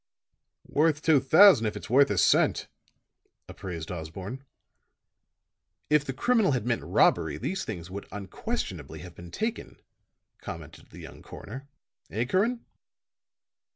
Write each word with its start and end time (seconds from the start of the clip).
"Worth 0.67 1.03
two 1.03 1.19
thousand 1.19 1.67
if 1.67 1.77
it's 1.77 1.87
worth 1.87 2.09
a 2.09 2.17
cent," 2.17 2.67
appraised 3.47 3.91
Osborne. 3.91 4.43
"If 5.91 6.03
the 6.05 6.11
criminal 6.11 6.53
had 6.53 6.65
meant 6.65 6.81
robbery 6.81 7.37
these 7.37 7.63
things 7.63 7.91
would 7.91 8.07
unquestionably 8.11 9.01
have 9.01 9.13
been 9.13 9.29
taken," 9.29 9.79
commented 10.39 10.89
the 10.89 11.01
young 11.01 11.21
coroner. 11.21 11.67
"Eh, 12.09 12.25
Curran?" 12.25 12.65